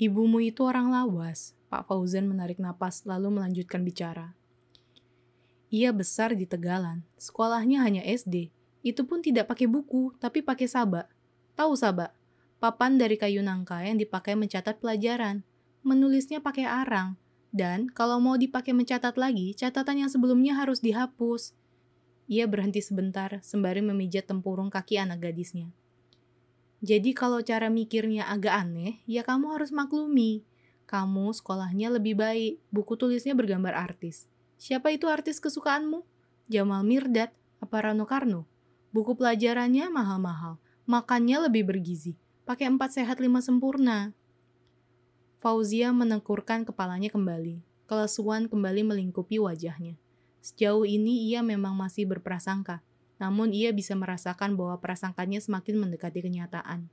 Ibumu 0.00 0.40
itu 0.40 0.64
orang 0.64 0.88
lawas, 0.88 1.52
Pak 1.68 1.84
Fauzan 1.84 2.24
menarik 2.24 2.56
napas 2.56 3.04
lalu 3.04 3.36
melanjutkan 3.36 3.84
bicara. 3.84 4.39
Ia 5.70 5.94
besar 5.94 6.34
di 6.34 6.50
Tegalan, 6.50 7.06
sekolahnya 7.14 7.86
hanya 7.86 8.02
SD, 8.02 8.50
itu 8.82 9.06
pun 9.06 9.22
tidak 9.22 9.46
pakai 9.46 9.70
buku, 9.70 10.10
tapi 10.18 10.42
pakai 10.42 10.66
sabak. 10.66 11.06
Tahu 11.54 11.78
sabak? 11.78 12.10
Papan 12.58 12.98
dari 12.98 13.14
kayu 13.14 13.38
nangka 13.38 13.78
yang 13.86 13.94
dipakai 13.94 14.34
mencatat 14.34 14.82
pelajaran. 14.82 15.46
Menulisnya 15.86 16.42
pakai 16.42 16.66
arang, 16.66 17.16
dan 17.54 17.86
kalau 17.86 18.18
mau 18.18 18.34
dipakai 18.34 18.74
mencatat 18.74 19.14
lagi, 19.14 19.54
catatan 19.54 20.04
yang 20.06 20.10
sebelumnya 20.10 20.58
harus 20.58 20.82
dihapus. 20.82 21.54
Ia 22.26 22.50
berhenti 22.50 22.82
sebentar, 22.82 23.38
sembari 23.42 23.82
memijat 23.82 24.26
tempurung 24.26 24.74
kaki 24.74 24.98
anak 24.98 25.22
gadisnya. 25.22 25.70
Jadi 26.80 27.12
kalau 27.12 27.44
cara 27.44 27.68
mikirnya 27.68 28.26
agak 28.26 28.54
aneh, 28.66 29.04
ya 29.04 29.20
kamu 29.20 29.54
harus 29.54 29.70
maklumi. 29.70 30.42
Kamu 30.88 31.30
sekolahnya 31.36 31.92
lebih 31.94 32.16
baik, 32.16 32.58
buku 32.72 32.96
tulisnya 32.96 33.36
bergambar 33.36 33.76
artis. 33.76 34.26
Siapa 34.60 34.92
itu 34.92 35.08
artis 35.08 35.40
kesukaanmu? 35.40 36.04
Jamal 36.52 36.84
Mirdad, 36.84 37.32
apa 37.64 37.80
Rano 37.80 38.04
Karno? 38.04 38.44
Buku 38.92 39.16
pelajarannya 39.16 39.88
mahal-mahal, 39.88 40.60
makannya 40.84 41.48
lebih 41.48 41.64
bergizi, 41.64 42.20
pakai 42.44 42.68
empat 42.68 43.00
sehat 43.00 43.24
lima 43.24 43.40
sempurna. 43.40 44.12
Fauzia 45.40 45.96
menengkurkan 45.96 46.68
kepalanya 46.68 47.08
kembali. 47.08 47.64
Kelesuan 47.88 48.52
kembali 48.52 48.84
melingkupi 48.84 49.40
wajahnya. 49.40 49.96
Sejauh 50.44 50.84
ini 50.84 51.32
ia 51.32 51.40
memang 51.40 51.72
masih 51.72 52.04
berprasangka, 52.04 52.84
namun 53.16 53.56
ia 53.56 53.72
bisa 53.72 53.96
merasakan 53.96 54.60
bahwa 54.60 54.76
prasangkanya 54.76 55.40
semakin 55.40 55.88
mendekati 55.88 56.20
kenyataan. 56.20 56.92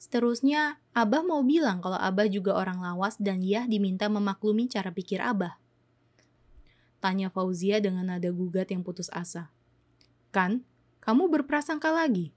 Seterusnya, 0.00 0.80
Abah 0.96 1.20
mau 1.20 1.44
bilang 1.44 1.84
kalau 1.84 2.00
Abah 2.00 2.32
juga 2.32 2.56
orang 2.56 2.80
lawas 2.80 3.20
dan 3.20 3.44
ia 3.44 3.68
diminta 3.68 4.08
memaklumi 4.08 4.72
cara 4.72 4.88
pikir 4.88 5.20
Abah. 5.20 5.61
Tanya 7.02 7.34
Fauzia 7.34 7.82
dengan 7.82 8.06
nada 8.14 8.30
gugat 8.30 8.70
yang 8.70 8.86
putus 8.86 9.10
asa. 9.10 9.50
Kan, 10.30 10.62
kamu 11.02 11.26
berprasangka 11.26 11.90
lagi? 11.90 12.30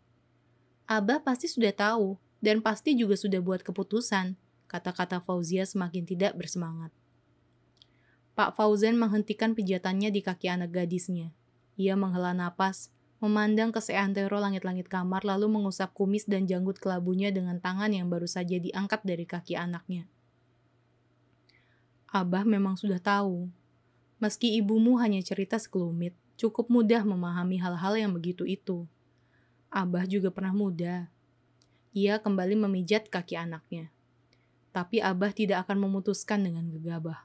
Abah 0.89 1.21
pasti 1.21 1.45
sudah 1.45 1.69
tahu 1.69 2.17
dan 2.41 2.65
pasti 2.65 2.97
juga 2.97 3.13
sudah 3.13 3.45
buat 3.45 3.61
keputusan, 3.61 4.33
kata-kata 4.65 5.21
Fauzia 5.21 5.69
semakin 5.69 6.09
tidak 6.09 6.33
bersemangat. 6.33 6.89
Pak 8.33 8.57
Fauzan 8.57 8.97
menghentikan 8.97 9.53
pijatannya 9.53 10.09
di 10.09 10.25
kaki 10.25 10.49
anak 10.49 10.73
gadisnya. 10.73 11.31
Ia 11.77 11.93
menghela 11.95 12.33
napas, 12.33 12.89
memandang 13.23 13.71
ke 13.71 13.79
seantero 13.79 14.41
langit-langit 14.41 14.91
kamar 14.91 15.23
lalu 15.23 15.47
mengusap 15.47 15.95
kumis 15.95 16.27
dan 16.27 16.43
janggut 16.49 16.81
kelabunya 16.81 17.31
dengan 17.31 17.61
tangan 17.63 17.93
yang 17.93 18.11
baru 18.11 18.27
saja 18.27 18.59
diangkat 18.59 19.05
dari 19.07 19.23
kaki 19.23 19.55
anaknya. 19.55 20.09
Abah 22.11 22.43
memang 22.43 22.75
sudah 22.75 22.99
tahu. 22.99 23.47
Meski 24.25 24.57
ibumu 24.57 24.97
hanya 24.97 25.21
cerita 25.21 25.61
sekelumit, 25.61 26.17
cukup 26.33 26.65
mudah 26.65 27.05
memahami 27.05 27.61
hal-hal 27.61 27.93
yang 27.93 28.09
begitu 28.09 28.41
itu. 28.41 28.89
Abah 29.69 30.09
juga 30.09 30.33
pernah 30.33 30.49
muda, 30.49 31.05
ia 31.93 32.17
kembali 32.17 32.57
memijat 32.57 33.05
kaki 33.05 33.37
anaknya. 33.37 33.93
Tapi 34.73 34.97
Abah 34.97 35.29
tidak 35.29 35.69
akan 35.69 35.77
memutuskan 35.85 36.41
dengan 36.41 36.65
gegabah. 36.73 37.21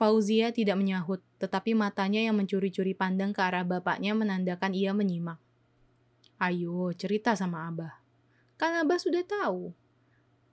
Fauzia 0.00 0.48
tidak 0.48 0.80
menyahut, 0.80 1.20
tetapi 1.36 1.76
matanya 1.76 2.24
yang 2.24 2.40
mencuri-curi 2.40 2.96
pandang 2.96 3.36
ke 3.36 3.44
arah 3.44 3.68
bapaknya 3.68 4.16
menandakan 4.16 4.72
ia 4.72 4.96
menyimak. 4.96 5.36
Ayo, 6.40 6.88
cerita 6.96 7.36
sama 7.36 7.68
Abah. 7.68 8.00
Kan 8.56 8.80
Abah 8.80 8.96
sudah 8.96 9.20
tahu. 9.28 9.76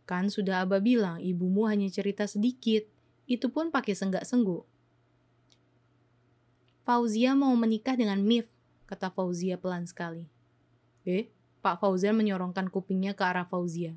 Kan 0.03 0.27
sudah 0.27 0.67
Abah 0.67 0.83
bilang 0.83 1.23
ibumu 1.23 1.63
hanya 1.71 1.87
cerita 1.87 2.27
sedikit, 2.27 2.91
itu 3.25 3.47
pun 3.47 3.71
pakai 3.71 3.95
senggak-sengguk. 3.95 4.67
Fauzia 6.83 7.31
mau 7.31 7.55
menikah 7.55 7.95
dengan 7.95 8.19
Mif, 8.19 8.51
kata 8.89 9.07
Fauzia 9.07 9.55
pelan 9.55 9.87
sekali. 9.87 10.27
Eh, 11.07 11.31
Pak 11.63 11.79
Fauzan 11.79 12.19
menyorongkan 12.19 12.67
kupingnya 12.67 13.15
ke 13.15 13.23
arah 13.23 13.47
Fauzia. 13.47 13.95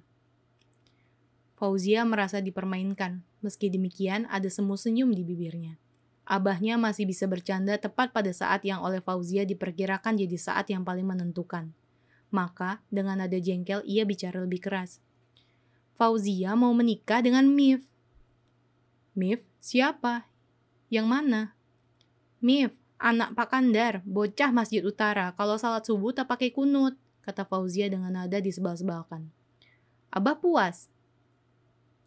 Fauzia 1.59 2.06
merasa 2.06 2.38
dipermainkan. 2.38 3.26
Meski 3.42 3.73
demikian, 3.73 4.30
ada 4.30 4.47
semu 4.47 4.78
senyum 4.78 5.11
di 5.11 5.26
bibirnya. 5.26 5.75
Abahnya 6.26 6.78
masih 6.78 7.06
bisa 7.06 7.26
bercanda 7.30 7.75
tepat 7.78 8.11
pada 8.11 8.30
saat 8.30 8.62
yang 8.62 8.83
oleh 8.83 9.02
Fauzia 9.02 9.42
diperkirakan 9.42 10.18
jadi 10.18 10.38
saat 10.38 10.71
yang 10.71 10.87
paling 10.87 11.06
menentukan. 11.06 11.75
Maka, 12.30 12.83
dengan 12.90 13.23
nada 13.23 13.38
jengkel, 13.38 13.83
ia 13.87 14.02
bicara 14.02 14.42
lebih 14.42 14.62
keras. 14.62 14.99
Fauzia 15.97 16.52
mau 16.59 16.75
menikah 16.76 17.23
dengan 17.23 17.47
Mif. 17.49 17.87
Mif? 19.16 19.40
Siapa? 19.64 20.28
Yang 20.92 21.06
mana? 21.08 21.42
Mif, 22.44 22.76
Anak 22.96 23.37
Pak 23.37 23.52
Kandar, 23.52 24.00
bocah 24.08 24.52
Masjid 24.52 24.80
Utara, 24.80 25.32
kalau 25.37 25.61
salat 25.61 25.85
subuh 25.85 26.16
tak 26.16 26.32
pakai 26.32 26.49
kunut, 26.49 26.96
kata 27.25 27.44
Fauzia 27.44 27.88
dengan 27.92 28.12
nada 28.12 28.40
disebal-sebalkan. 28.40 29.28
Abah 30.08 30.37
puas. 30.40 30.88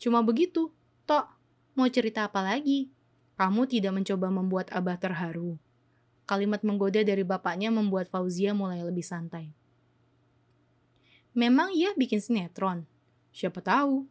Cuma 0.01 0.25
begitu, 0.25 0.73
Tok. 1.09 1.29
Mau 1.77 1.85
cerita 1.89 2.25
apa 2.25 2.41
lagi? 2.41 2.89
Kamu 3.37 3.69
tidak 3.69 3.93
mencoba 4.01 4.33
membuat 4.33 4.69
Abah 4.73 4.97
terharu. 4.97 5.61
Kalimat 6.29 6.61
menggoda 6.61 7.01
dari 7.01 7.25
bapaknya 7.25 7.69
membuat 7.69 8.09
Fauzia 8.09 8.53
mulai 8.57 8.81
lebih 8.81 9.05
santai. 9.05 9.53
Memang 11.37 11.69
ia 11.73 11.93
bikin 11.93 12.21
sinetron? 12.21 12.85
Siapa 13.29 13.61
tahu. 13.61 14.09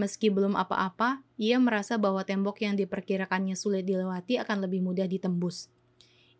Meski 0.00 0.32
belum 0.32 0.56
apa-apa, 0.56 1.20
ia 1.36 1.60
merasa 1.60 2.00
bahwa 2.00 2.24
tembok 2.24 2.64
yang 2.64 2.72
diperkirakannya 2.72 3.52
sulit 3.52 3.84
dilewati 3.84 4.40
akan 4.40 4.64
lebih 4.64 4.80
mudah 4.80 5.04
ditembus. 5.04 5.68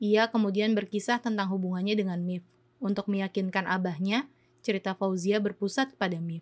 Ia 0.00 0.32
kemudian 0.32 0.72
berkisah 0.72 1.20
tentang 1.20 1.52
hubungannya 1.52 1.92
dengan 1.92 2.24
Mif. 2.24 2.40
Untuk 2.80 3.12
meyakinkan 3.12 3.68
abahnya, 3.68 4.32
cerita 4.64 4.96
Fauzia 4.96 5.44
berpusat 5.44 5.92
pada 6.00 6.16
Mif. 6.24 6.40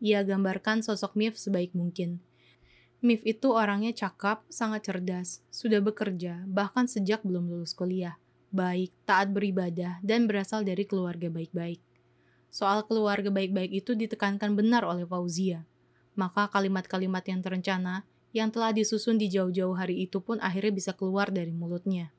Ia 0.00 0.24
gambarkan 0.24 0.80
sosok 0.80 1.12
Mif 1.20 1.36
sebaik 1.36 1.76
mungkin. 1.76 2.24
Mif 3.04 3.20
itu 3.28 3.52
orangnya 3.52 3.92
cakap, 3.92 4.40
sangat 4.48 4.88
cerdas, 4.88 5.44
sudah 5.52 5.84
bekerja, 5.84 6.48
bahkan 6.48 6.88
sejak 6.88 7.20
belum 7.28 7.44
lulus 7.52 7.76
kuliah, 7.76 8.16
baik, 8.56 8.88
taat 9.04 9.36
beribadah, 9.36 10.00
dan 10.00 10.24
berasal 10.24 10.64
dari 10.64 10.88
keluarga 10.88 11.28
baik-baik. 11.28 11.84
Soal 12.48 12.88
keluarga 12.88 13.28
baik-baik 13.28 13.84
itu 13.84 13.92
ditekankan 13.92 14.56
benar 14.56 14.88
oleh 14.88 15.04
Fauzia 15.04 15.68
maka 16.14 16.50
kalimat-kalimat 16.50 17.22
yang 17.26 17.42
terencana 17.44 18.06
yang 18.34 18.50
telah 18.50 18.74
disusun 18.74 19.14
di 19.14 19.30
jauh-jauh 19.30 19.78
hari 19.78 20.10
itu 20.10 20.18
pun 20.18 20.42
akhirnya 20.42 20.74
bisa 20.74 20.90
keluar 20.90 21.30
dari 21.30 21.54
mulutnya. 21.54 22.10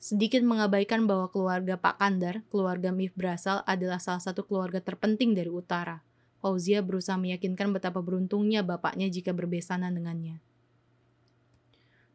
Sedikit 0.00 0.40
mengabaikan 0.40 1.04
bahwa 1.04 1.28
keluarga 1.28 1.76
Pak 1.76 2.00
Kandar, 2.00 2.40
keluarga 2.48 2.88
Mif 2.88 3.12
berasal 3.12 3.60
adalah 3.68 4.00
salah 4.00 4.22
satu 4.22 4.46
keluarga 4.46 4.80
terpenting 4.80 5.36
dari 5.36 5.52
utara. 5.52 6.00
Fauzia 6.40 6.80
berusaha 6.80 7.20
meyakinkan 7.20 7.68
betapa 7.74 8.00
beruntungnya 8.00 8.64
bapaknya 8.64 9.12
jika 9.12 9.36
berbesanan 9.36 9.92
dengannya. 9.92 10.40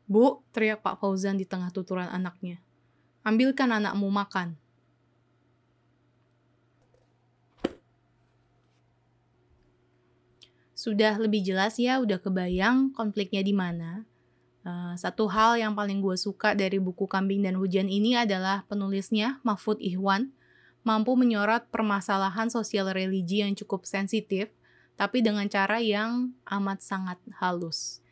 Bu, 0.10 0.42
teriak 0.50 0.82
Pak 0.82 0.98
Fauzan 0.98 1.38
di 1.38 1.46
tengah 1.46 1.70
tuturan 1.70 2.10
anaknya. 2.10 2.58
Ambilkan 3.22 3.70
anakmu 3.70 4.10
makan. 4.10 4.58
Sudah 10.86 11.18
lebih 11.18 11.42
jelas 11.42 11.82
ya, 11.82 11.98
udah 11.98 12.22
kebayang 12.22 12.94
konfliknya 12.94 13.42
di 13.42 13.58
mana. 13.58 14.06
Uh, 14.62 14.94
satu 14.94 15.26
hal 15.26 15.58
yang 15.58 15.74
paling 15.74 15.98
gue 15.98 16.14
suka 16.14 16.54
dari 16.54 16.78
buku 16.78 17.10
Kambing 17.10 17.42
dan 17.42 17.58
Hujan 17.58 17.90
ini 17.90 18.14
adalah 18.14 18.70
penulisnya, 18.70 19.42
Mahfud 19.42 19.82
Ihwan, 19.82 20.30
mampu 20.86 21.18
menyorot 21.18 21.66
permasalahan 21.74 22.54
sosial 22.54 22.94
religi 22.94 23.42
yang 23.42 23.58
cukup 23.58 23.90
sensitif, 23.90 24.54
tapi 24.94 25.26
dengan 25.26 25.50
cara 25.50 25.82
yang 25.82 26.38
amat 26.46 26.86
sangat 26.86 27.18
halus. 27.42 28.06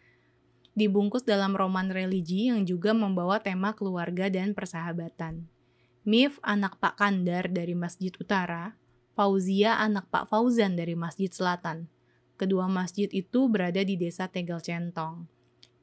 Dibungkus 0.73 1.21
dalam 1.21 1.53
roman 1.53 1.93
religi 1.93 2.49
yang 2.49 2.65
juga 2.65 2.97
membawa 2.97 3.37
tema 3.37 3.77
keluarga 3.77 4.33
dan 4.33 4.57
persahabatan. 4.57 5.45
Mif 6.09 6.41
anak 6.41 6.81
Pak 6.81 6.97
Kandar 6.97 7.53
dari 7.53 7.77
Masjid 7.77 8.09
Utara, 8.17 8.73
Fauzia 9.13 9.77
anak 9.77 10.09
Pak 10.09 10.33
Fauzan 10.33 10.73
dari 10.73 10.97
Masjid 10.97 11.29
Selatan. 11.29 11.85
Kedua 12.35 12.65
masjid 12.65 13.07
itu 13.13 13.45
berada 13.45 13.81
di 13.85 13.93
desa 13.93 14.25
Tegal 14.25 14.59
Centong. 14.59 15.29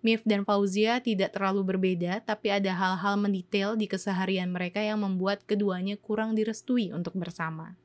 Mif 0.00 0.24
dan 0.24 0.48
Fauzia 0.48 1.04
tidak 1.04 1.36
terlalu 1.36 1.76
berbeda, 1.76 2.24
tapi 2.24 2.48
ada 2.48 2.72
hal-hal 2.72 3.20
mendetail 3.20 3.76
di 3.76 3.84
keseharian 3.84 4.48
mereka 4.48 4.80
yang 4.80 5.04
membuat 5.04 5.44
keduanya 5.44 6.00
kurang 6.00 6.32
direstui 6.32 6.88
untuk 6.88 7.12
bersama. 7.20 7.76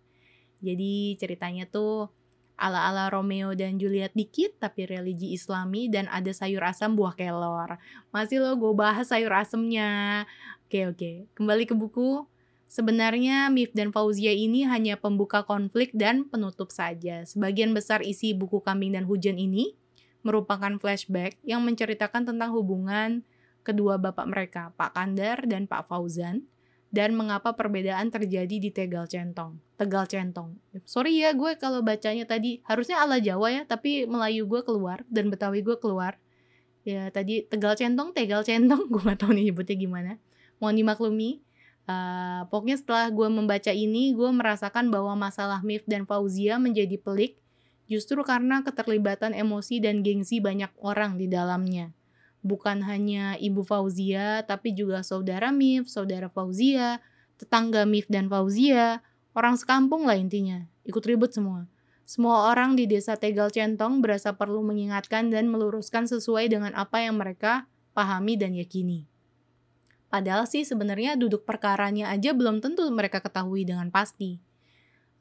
Jadi 0.64 1.20
ceritanya 1.20 1.68
tuh 1.68 2.08
ala-ala 2.56 3.12
Romeo 3.12 3.52
dan 3.52 3.76
Juliet 3.76 4.16
dikit, 4.16 4.56
tapi 4.64 4.88
religi 4.88 5.36
islami 5.36 5.92
dan 5.92 6.08
ada 6.08 6.32
sayur 6.32 6.64
asam 6.64 6.96
buah 6.96 7.20
kelor. 7.20 7.76
Masih 8.16 8.40
lo 8.40 8.56
gue 8.56 8.72
bahas 8.72 9.12
sayur 9.12 9.36
asamnya. 9.36 10.24
Oke 10.66 10.88
oke, 10.88 11.12
kembali 11.36 11.68
ke 11.68 11.76
buku. 11.76 12.24
Sebenarnya 12.66 13.48
Mif 13.54 13.72
dan 13.72 13.94
Fauzia 13.94 14.34
ini 14.34 14.66
hanya 14.66 14.98
pembuka 14.98 15.46
konflik 15.46 15.94
dan 15.94 16.28
penutup 16.28 16.74
saja. 16.74 17.24
Sebagian 17.24 17.72
besar 17.72 18.02
isi 18.02 18.34
buku 18.34 18.60
Kambing 18.60 18.98
dan 18.98 19.06
Hujan 19.06 19.38
ini 19.38 19.78
merupakan 20.26 20.74
flashback 20.82 21.38
yang 21.46 21.62
menceritakan 21.62 22.26
tentang 22.26 22.50
hubungan 22.52 23.22
kedua 23.62 24.02
bapak 24.02 24.26
mereka, 24.26 24.64
Pak 24.74 24.98
Kandar 24.98 25.46
dan 25.46 25.70
Pak 25.70 25.86
Fauzan, 25.86 26.50
dan 26.90 27.14
mengapa 27.14 27.54
perbedaan 27.54 28.10
terjadi 28.10 28.58
di 28.58 28.74
Tegal 28.74 29.06
Centong. 29.06 29.62
Tegal 29.78 30.10
Centong. 30.10 30.58
Sorry 30.82 31.22
ya 31.22 31.38
gue 31.38 31.54
kalau 31.62 31.86
bacanya 31.86 32.26
tadi 32.26 32.66
harusnya 32.66 33.06
ala 33.06 33.22
Jawa 33.22 33.54
ya, 33.54 33.62
tapi 33.70 34.10
Melayu 34.10 34.50
gue 34.50 34.66
keluar 34.66 35.06
dan 35.14 35.30
Betawi 35.30 35.62
gue 35.62 35.78
keluar. 35.78 36.18
Ya 36.82 37.14
tadi 37.14 37.46
Tegal 37.46 37.78
Centong, 37.78 38.18
Tegal 38.18 38.42
Centong, 38.42 38.88
gue 38.92 39.02
gak 39.06 39.22
tahu 39.22 39.38
nih 39.38 39.54
nyebutnya 39.54 39.78
gimana. 39.78 40.12
Mohon 40.58 40.76
dimaklumi. 40.82 41.45
Uh, 41.86 42.50
pokoknya 42.50 42.82
setelah 42.82 43.08
gue 43.14 43.30
membaca 43.30 43.70
ini, 43.70 44.14
gue 44.18 44.30
merasakan 44.34 44.90
bahwa 44.90 45.14
masalah 45.14 45.62
Mif 45.62 45.86
dan 45.86 46.10
Fauzia 46.10 46.58
menjadi 46.58 46.98
pelik 46.98 47.38
justru 47.86 48.18
karena 48.26 48.66
keterlibatan 48.66 49.38
emosi 49.38 49.78
dan 49.78 50.02
gengsi 50.02 50.42
banyak 50.42 50.74
orang 50.82 51.22
di 51.22 51.30
dalamnya. 51.30 51.94
Bukan 52.46 52.86
hanya 52.86 53.38
ibu 53.42 53.66
Fauzia, 53.66 54.46
tapi 54.46 54.74
juga 54.74 55.02
saudara 55.02 55.50
Mif, 55.50 55.90
saudara 55.90 56.30
Fauzia, 56.30 57.02
tetangga 57.38 57.86
Mif 57.86 58.06
dan 58.10 58.30
Fauzia, 58.30 59.02
orang 59.34 59.58
sekampung 59.58 60.06
lah 60.06 60.18
intinya, 60.18 60.66
ikut 60.86 61.02
ribut 61.06 61.34
semua. 61.34 61.70
Semua 62.06 62.54
orang 62.54 62.78
di 62.78 62.86
desa 62.86 63.18
Tegal 63.18 63.50
Centong 63.50 63.98
berasa 63.98 64.38
perlu 64.38 64.62
mengingatkan 64.62 65.34
dan 65.34 65.50
meluruskan 65.50 66.06
sesuai 66.06 66.54
dengan 66.54 66.70
apa 66.78 67.02
yang 67.02 67.18
mereka 67.18 67.66
pahami 67.98 68.38
dan 68.38 68.54
yakini. 68.54 69.10
Padahal 70.08 70.46
sih 70.48 70.64
sebenarnya 70.64 71.18
duduk 71.18 71.44
perkaranya 71.44 72.14
aja 72.14 72.32
belum 72.32 72.62
tentu 72.64 72.86
mereka 72.94 73.20
ketahui 73.20 73.66
dengan 73.68 73.90
pasti. 73.90 74.40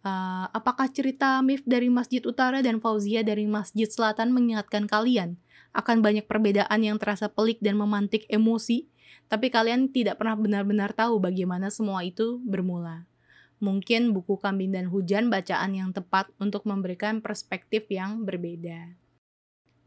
Uh, 0.04 0.44
apakah 0.52 0.92
cerita 0.92 1.40
Mif 1.40 1.64
dari 1.64 1.88
Masjid 1.88 2.20
Utara 2.20 2.60
dan 2.60 2.76
Fauzia 2.76 3.24
dari 3.24 3.48
Masjid 3.48 3.88
Selatan 3.88 4.36
mengingatkan 4.36 4.84
kalian 4.84 5.40
akan 5.72 6.04
banyak 6.04 6.28
perbedaan 6.28 6.80
yang 6.84 7.00
terasa 7.00 7.32
pelik 7.32 7.58
dan 7.64 7.80
memantik 7.80 8.28
emosi, 8.28 8.84
tapi 9.32 9.48
kalian 9.48 9.88
tidak 9.90 10.20
pernah 10.20 10.36
benar-benar 10.36 10.92
tahu 10.92 11.18
bagaimana 11.18 11.72
semua 11.72 12.04
itu 12.04 12.38
bermula. 12.44 13.08
Mungkin 13.64 14.12
buku 14.12 14.36
Kambing 14.36 14.76
dan 14.76 14.92
Hujan 14.92 15.32
bacaan 15.32 15.72
yang 15.72 15.90
tepat 15.96 16.28
untuk 16.36 16.68
memberikan 16.68 17.24
perspektif 17.24 17.88
yang 17.88 18.28
berbeda. 18.28 18.92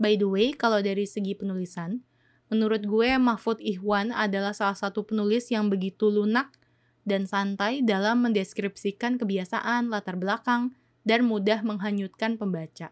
By 0.02 0.18
the 0.18 0.26
way, 0.26 0.48
kalau 0.58 0.82
dari 0.82 1.06
segi 1.06 1.38
penulisan, 1.38 2.02
Menurut 2.48 2.88
gue, 2.88 3.10
Mahfud 3.20 3.60
Ihwan 3.60 4.16
adalah 4.16 4.56
salah 4.56 4.80
satu 4.80 5.04
penulis 5.04 5.52
yang 5.52 5.68
begitu 5.68 6.08
lunak 6.08 6.56
dan 7.04 7.28
santai 7.28 7.84
dalam 7.84 8.24
mendeskripsikan 8.24 9.20
kebiasaan, 9.20 9.92
latar 9.92 10.16
belakang, 10.16 10.72
dan 11.04 11.28
mudah 11.28 11.64
menghanyutkan 11.64 12.40
pembaca. 12.40 12.92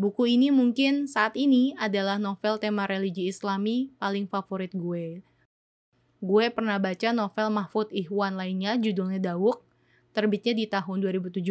Buku 0.00 0.32
ini 0.32 0.48
mungkin 0.48 1.04
saat 1.04 1.36
ini 1.36 1.76
adalah 1.76 2.16
novel 2.16 2.56
tema 2.56 2.88
religi 2.88 3.28
islami 3.28 3.92
paling 4.00 4.24
favorit 4.24 4.72
gue. 4.72 5.20
Gue 6.20 6.48
pernah 6.48 6.80
baca 6.80 7.12
novel 7.12 7.48
Mahfud 7.52 7.92
Ihwan 7.92 8.36
lainnya 8.36 8.80
judulnya 8.80 9.20
Dawuk, 9.20 9.60
terbitnya 10.16 10.56
di 10.56 10.64
tahun 10.68 11.04
2017, 11.04 11.44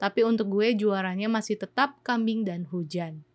tapi 0.00 0.20
untuk 0.24 0.48
gue 0.48 0.72
juaranya 0.76 1.28
masih 1.28 1.60
tetap 1.60 2.00
Kambing 2.00 2.44
dan 2.48 2.64
Hujan. 2.72 3.27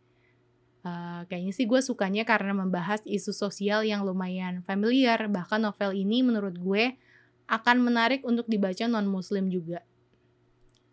Uh, 0.84 1.24
kayaknya 1.32 1.56
sih 1.56 1.64
gue 1.64 1.80
sukanya 1.80 2.28
karena 2.28 2.52
membahas 2.52 3.00
isu 3.08 3.32
sosial 3.32 3.88
yang 3.88 4.04
lumayan 4.04 4.60
familiar. 4.68 5.32
Bahkan 5.32 5.64
novel 5.64 5.96
ini 5.96 6.20
menurut 6.22 6.60
gue 6.60 7.00
akan 7.48 7.84
menarik 7.84 8.24
untuk 8.28 8.48
dibaca 8.52 8.84
non-muslim 8.88 9.48
juga. 9.48 9.80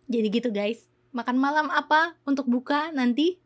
Jadi 0.06 0.26
gitu 0.30 0.50
guys. 0.54 0.86
Makan 1.10 1.36
malam 1.42 1.66
apa 1.74 2.14
untuk 2.22 2.46
buka 2.46 2.94
nanti? 2.94 3.42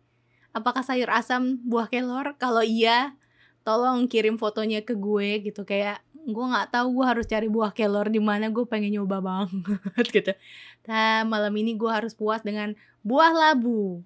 Apakah 0.52 0.84
sayur 0.84 1.08
asam 1.08 1.64
buah 1.64 1.88
kelor? 1.88 2.36
Kalau 2.36 2.60
iya, 2.60 3.16
tolong 3.64 4.04
kirim 4.04 4.36
fotonya 4.36 4.84
ke 4.84 4.92
gue 4.92 5.40
gitu 5.48 5.64
kayak 5.64 6.04
gue 6.24 6.44
nggak 6.44 6.72
tahu 6.72 7.00
gue 7.00 7.04
harus 7.04 7.26
cari 7.28 7.48
buah 7.52 7.72
kelor 7.72 8.08
di 8.08 8.20
mana 8.20 8.48
gue 8.48 8.64
pengen 8.64 9.00
nyoba 9.00 9.20
banget 9.20 10.06
gitu. 10.16 10.32
Nah 10.88 11.24
malam 11.24 11.52
ini 11.56 11.76
gue 11.76 11.88
harus 11.88 12.16
puas 12.16 12.40
dengan 12.40 12.72
buah 13.04 13.32
labu 13.32 14.00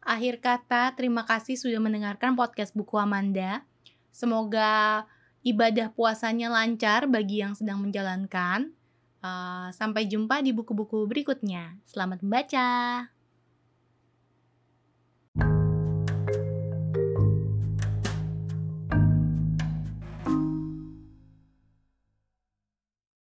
Akhir 0.00 0.40
kata, 0.40 0.96
terima 0.96 1.28
kasih 1.28 1.60
sudah 1.60 1.76
mendengarkan 1.76 2.32
podcast 2.32 2.72
Buku 2.72 2.96
Amanda. 2.96 3.68
Semoga 4.08 5.04
ibadah 5.44 5.92
puasanya 5.92 6.48
lancar 6.48 7.04
bagi 7.04 7.44
yang 7.44 7.52
sedang 7.52 7.84
menjalankan. 7.84 8.72
Uh, 9.20 9.68
sampai 9.76 10.08
jumpa 10.08 10.40
di 10.40 10.56
buku-buku 10.56 11.04
berikutnya. 11.04 11.76
Selamat 11.84 12.24
membaca. 12.24 13.19